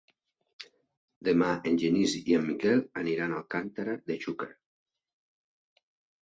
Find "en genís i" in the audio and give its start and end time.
1.71-2.37